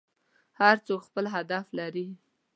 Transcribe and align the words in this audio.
هر 0.59 0.75
څوک 0.85 1.01
خپل 1.07 1.25
هدف 1.35 1.65
لري. 1.79 2.07